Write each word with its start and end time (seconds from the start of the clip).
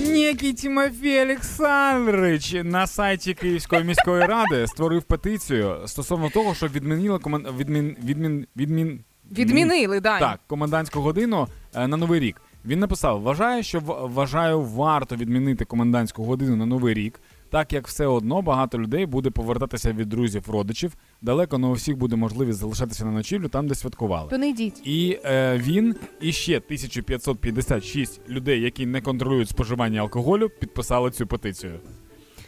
Некий 0.00 0.52
Тимофій 0.52 1.20
Олександрович 1.20 2.56
на 2.64 2.86
сайті 2.86 3.34
Київської 3.34 3.84
міської 3.84 4.26
ради 4.26 4.66
створив 4.66 5.02
петицію 5.02 5.76
стосовно 5.86 6.30
того, 6.30 6.54
що 6.54 6.66
відмінили 6.66 7.18
комен... 7.18 7.46
відмін... 7.58 7.96
відмін... 8.04 8.46
відмін... 8.56 9.00
Відмінили, 9.32 10.00
да. 10.00 10.18
Так, 10.18 10.40
комендантську 10.46 11.00
годину 11.00 11.48
е, 11.74 11.86
на 11.88 11.96
новий 11.96 12.20
рік. 12.20 12.42
Він 12.64 12.78
написав: 12.78 13.22
вважаю, 13.22 13.62
що 13.62 13.80
вважаю, 13.80 14.62
варто 14.62 15.16
відмінити 15.16 15.64
комендантську 15.64 16.24
годину 16.24 16.56
на 16.56 16.66
новий 16.66 16.94
рік, 16.94 17.20
так 17.50 17.72
як 17.72 17.88
все 17.88 18.06
одно 18.06 18.42
багато 18.42 18.78
людей 18.78 19.06
буде 19.06 19.30
повертатися 19.30 19.92
від 19.92 20.08
друзів, 20.08 20.50
родичів. 20.50 20.92
Далеко 21.22 21.58
не 21.58 21.66
у 21.66 21.72
всіх 21.72 21.96
буде 21.96 22.16
можливість 22.16 22.58
залишатися 22.58 23.04
на 23.04 23.10
ночівлю 23.10 23.48
там, 23.48 23.68
де 23.68 23.74
святкували. 23.74 24.30
То 24.30 24.38
не 24.38 24.48
йдіть. 24.48 24.86
І 24.86 25.18
е, 25.24 25.58
він 25.58 25.94
і 26.20 26.32
ще 26.32 26.56
1556 26.56 28.20
людей, 28.28 28.60
які 28.60 28.86
не 28.86 29.00
контролюють 29.00 29.48
споживання 29.48 30.00
алкоголю, 30.00 30.48
підписали 30.60 31.10
цю 31.10 31.26
петицію. 31.26 31.80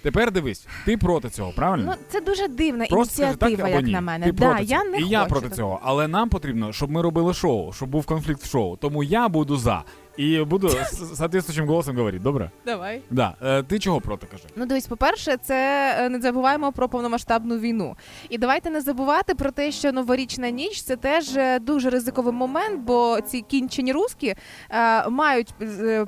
Тепер 0.02 0.32
дивись, 0.32 0.66
ти 0.84 0.96
проти 0.96 1.28
цього, 1.30 1.52
правильно? 1.56 1.84
Ну, 1.86 2.05
це 2.08 2.20
дуже 2.20 2.48
дивна 2.48 2.86
Просто 2.86 3.14
скажи 3.14 3.36
так 3.36 3.48
ініціатива, 3.48 3.77
як 3.77 3.86
ні. 3.86 3.92
на 3.92 4.00
мене. 4.00 4.27
Ти 4.27 4.32
да, 4.32 4.48
проти 4.48 4.64
я 4.64 4.84
не 4.84 4.98
і 4.98 5.00
хочу 5.00 5.12
я 5.12 5.24
проти 5.24 5.50
цього. 5.50 5.80
Але 5.82 6.08
нам 6.08 6.28
потрібно, 6.28 6.72
щоб 6.72 6.91
ми 6.91 7.02
робили 7.02 7.34
шоу, 7.34 7.72
щоб 7.72 7.88
був 7.88 8.06
конфлікт 8.06 8.42
в 8.42 8.50
шоу. 8.50 8.77
Тому 8.77 9.02
я 9.02 9.28
буду 9.28 9.56
за. 9.56 9.84
І 10.20 10.45
буду 10.45 10.70
соответствуючим 11.16 11.66
голосом 11.66 11.97
говорити, 11.97 12.23
добре? 12.24 12.51
Давай. 12.66 13.02
Да. 13.11 13.34
Е, 13.42 13.62
ти 13.62 13.78
чого 13.78 14.01
проти 14.01 14.27
кажи? 14.27 14.45
Ну, 14.56 14.66
дивись, 14.66 14.87
по-перше, 14.87 15.37
це 15.37 15.95
е, 15.98 16.09
не 16.09 16.20
забуваємо 16.20 16.73
про 16.73 16.88
повномасштабну 16.88 17.59
війну. 17.59 17.97
І 18.28 18.38
давайте 18.38 18.70
не 18.70 18.80
забувати 18.80 19.34
про 19.34 19.51
те, 19.51 19.73
що 19.73 19.92
новорічна 19.92 20.51
ніч 20.51 20.83
це 20.83 20.97
теж 20.97 21.37
е, 21.37 21.59
дуже 21.59 21.91
ризиковий 21.91 22.33
момент, 22.33 22.80
бо 22.80 23.19
ці 23.27 23.41
кінчені 23.41 23.92
руски 23.92 24.34
е, 24.70 25.09
мають 25.09 25.55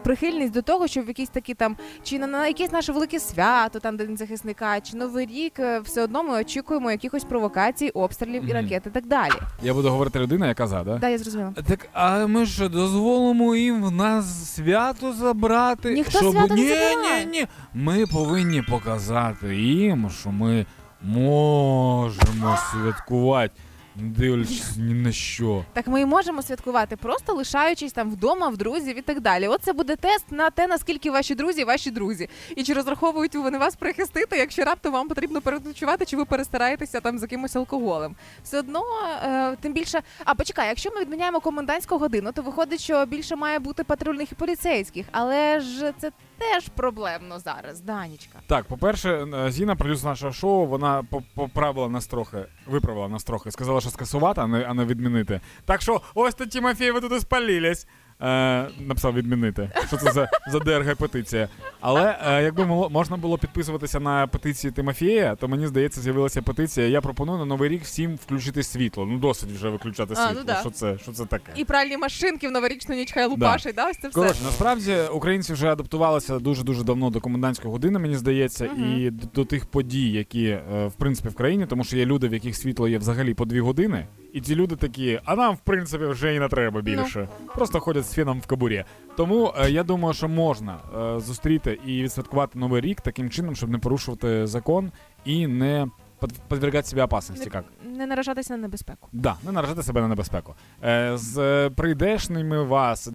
прихильність 0.05 0.53
до 0.53 0.63
того, 0.63 0.87
щоб 0.89 1.09
якісь 1.09 1.29
такі 1.29 1.55
там 1.55 1.77
чи 2.03 2.19
на, 2.19 2.27
на 2.27 2.47
якесь 2.47 2.73
наше 2.73 2.93
велике 2.93 3.21
свято, 3.21 3.81
там 3.81 3.97
день 3.97 4.17
захисника, 4.17 4.81
чи 4.81 4.97
новий 4.97 5.27
рік, 5.27 5.61
все 5.85 6.03
одно 6.03 6.23
ми 6.23 6.41
очікуємо 6.41 6.91
якихось 6.91 7.25
провокацій, 7.25 7.89
обстрілів 7.89 8.51
і 8.51 8.53
ракет 8.53 8.83
і 8.87 8.91
так 8.91 9.07
далі. 9.07 9.33
Я 9.63 9.75
буду 9.75 9.91
говорити 9.91 10.19
людина, 10.19 10.49
яка 10.49 10.67
за, 10.67 10.83
да? 10.83 10.99
Да, 10.99 11.09
я 11.09 11.19
зрозуміла. 11.19 11.53
Так, 11.69 11.89
а 11.93 12.27
ми 12.27 12.47
що, 12.47 12.69
дозволимо 12.69 13.55
їм 13.55 13.83
в 13.83 14.02
нас 14.03 14.55
свято 14.55 15.13
забрати? 15.13 15.95
Ніхто 15.95 16.19
щоб... 16.19 16.33
свято 16.33 16.55
не 16.55 16.61
ні, 16.61 16.69
забирає. 16.69 17.25
ні, 17.25 17.31
ні. 17.33 17.47
Ми 17.75 18.07
повинні 18.07 18.63
показати 18.63 19.57
їм, 19.57 20.11
що 20.21 20.31
ми 20.31 20.67
можемо 21.03 22.59
святкувати, 22.73 23.55
не 23.97 24.09
дивлячись 24.09 24.77
ні 24.77 24.95
на 24.95 25.13
що. 25.13 25.65
Так 25.73 25.87
ми 25.87 26.01
і 26.01 26.07
можемо 26.07 26.43
святкувати, 26.43 26.97
просто 26.97 27.35
лишаючись 27.35 27.93
там 27.93 28.11
вдома, 28.11 28.49
в 28.49 28.57
друзів 28.57 28.99
і 28.99 29.03
так 29.03 29.21
далі. 29.21 29.49
От 29.49 29.63
це 29.63 29.73
буде 29.73 29.97
тест 29.97 30.25
на 30.31 30.51
те, 30.51 30.67
наскільки 30.67 31.11
ваші 31.11 31.35
друзі 31.35 31.65
ваші 31.65 31.91
друзі. 31.91 32.29
І 32.57 32.65
чи 32.65 32.73
розраховують 32.73 33.35
вони 33.35 33.59
вас 33.59 33.77
прихистити, 33.77 34.37
якщо 34.37 34.65
раптом 34.65 34.93
вам 34.93 35.09
потрібно 35.09 35.41
переночувати, 35.41 36.05
чи 36.05 36.17
ви 36.17 36.25
перестараєтеся 36.25 37.01
там 37.01 37.19
за 37.19 37.25
якимось 37.25 37.57
алкоголем. 37.57 38.17
Все 38.45 38.59
одно, 38.59 38.83
е, 39.25 39.57
тим 39.61 39.73
більше. 39.73 40.03
А 40.25 40.35
почекай, 40.35 40.69
якщо 40.69 40.91
ми 40.91 41.01
відміняємо 41.01 41.41
комендантську 41.41 41.99
годину, 41.99 42.33
то 42.33 42.43
виходить, 42.43 42.81
що 42.81 43.07
більше 43.07 43.37
має 43.37 43.59
бути 43.59 43.85
патрульних 43.85 44.33
і 44.33 44.35
поліцейських. 44.35 45.07
Але 45.13 45.61
ж 45.61 45.93
це 45.99 46.11
теж 46.43 46.69
проблемно 46.69 47.39
зараз, 47.39 47.81
Данічка. 47.81 48.39
Так, 48.47 48.65
по-перше, 48.65 49.11
е, 49.35 49.51
Зіна, 49.51 49.77
продюсер 49.77 50.09
нашого 50.11 50.33
шоу, 50.33 50.67
вона 50.67 51.03
поправила 51.35 51.89
нас 51.89 52.07
трохи, 52.07 52.39
виправила 52.67 53.09
нас 53.09 53.25
трохи, 53.25 53.51
сказала, 53.51 53.81
що 53.81 53.91
скасувати, 53.91 54.41
а 54.41 54.47
не, 54.47 54.65
а 54.65 54.75
не 54.75 54.85
відмінити. 54.85 55.41
Так 55.65 55.83
що, 55.83 56.01
ось 56.15 56.35
то 56.35 56.47
Тімофій, 56.47 56.91
ви 56.91 57.01
тут 57.01 57.13
і 57.13 57.21
спалілись. 57.21 57.87
Е, 58.23 58.69
написав 58.81 59.15
відмінити. 59.15 59.71
Що 59.87 59.97
це 59.97 60.13
за, 60.13 60.29
за 60.53 60.59
ДРГ 60.59 60.97
петиція? 60.97 61.49
Але 61.81 62.19
е, 62.27 62.43
якби 62.43 62.67
можна 62.91 63.17
було 63.17 63.39
підписуватися 63.39 64.01
на 64.01 64.27
петиції 64.27 64.71
Тимофія, 64.71 65.35
то 65.37 65.49
мені 65.49 65.67
здається, 65.67 66.01
з'явилася 66.01 66.43
петиція. 66.43 66.87
Я 66.87 67.01
пропоную 67.01 67.39
на 67.39 67.45
новий 67.45 67.69
рік 67.69 67.83
всім 67.83 68.15
включити 68.17 68.63
світло. 68.63 69.07
Ну 69.07 69.19
досить 69.19 69.51
вже 69.51 69.69
виключати 69.69 70.15
А, 70.17 70.21
ну 70.23 70.29
світло. 70.29 70.45
да. 70.47 70.61
Що 70.61 70.71
це? 70.71 70.99
Що 70.99 71.13
це 71.13 71.27
таке? 71.27 71.53
І 71.57 71.65
пральні 71.65 71.97
машинки 71.97 72.49
в 72.49 72.51
новорічну 72.51 72.95
ніч 72.95 73.13
хай 73.13 73.27
лупашить, 73.27 73.75
да. 73.75 73.91
ось 73.91 73.99
це 73.99 74.09
все. 74.09 74.21
Коротше, 74.21 74.41
насправді 74.45 74.97
українці 75.13 75.53
вже 75.53 75.73
адаптувалися 75.73 76.39
дуже 76.39 76.63
дуже 76.63 76.85
давно 76.85 77.11
до 77.11 77.21
комендантської 77.21 77.73
години, 77.73 77.99
мені 77.99 78.17
здається, 78.17 78.65
Мгм. 78.65 78.97
і 79.01 79.11
до, 79.11 79.27
до 79.35 79.45
тих 79.45 79.67
подій, 79.67 80.11
які 80.11 80.45
е, 80.47 80.87
в 80.87 80.93
принципі 80.93 81.29
в 81.29 81.35
країні, 81.35 81.67
тому 81.67 81.85
що 81.85 81.97
є 81.97 82.07
люди, 82.07 82.29
в 82.29 82.35
яких 82.35 82.57
світло 82.57 82.89
є 82.89 82.99
взагалі 82.99 83.35
по 83.35 83.45
дві 83.45 83.61
години, 83.61 84.07
і 84.33 84.41
ці 84.41 84.55
люди 84.55 84.77
такі, 84.77 85.21
а 85.25 85.37
нам 85.37 85.55
в 85.55 85.59
принципі 85.59 86.05
вже 86.05 86.35
і 86.35 86.39
не 86.41 86.49
треба 86.49 86.81
більше. 86.81 87.29
Просто 87.55 87.81
ходять 87.81 88.07
з 88.07 88.15
феном 88.15 88.41
в 88.41 88.47
кабурі. 88.47 88.85
Тому 89.17 89.53
е, 89.59 89.71
я 89.71 89.83
думаю, 89.83 90.15
що 90.15 90.29
можна 90.29 90.79
е, 91.17 91.21
зустріти 91.21 91.79
і 91.87 92.03
відсвяткувати 92.03 92.59
новий 92.59 92.81
рік 92.81 93.01
таким 93.01 93.31
чином, 93.31 93.57
щоб 93.57 93.71
не 93.71 93.79
порушувати 93.79 94.47
закон 94.47 94.93
і 95.25 95.47
не 95.47 95.87
под- 96.19 96.33
подвергати 96.49 96.89
себе 96.89 97.05
опасності. 97.05 97.51
Як? 97.55 97.65
Не 97.85 98.07
наражатися 98.07 98.57
на 98.57 98.63
небезпеку. 98.63 99.09
Да, 99.13 99.35
не 99.47 99.53
наражати 99.53 99.83
себе 99.83 100.01
на 100.01 100.09
небезпеку. 100.09 100.55
Е, 100.85 101.13
з 101.17 101.39
е, 101.39 101.71
прийдешніми 101.71 102.63
вас 102.63 103.09